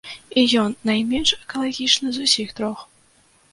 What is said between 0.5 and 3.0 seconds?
ён найменш экалагічны з усіх трох.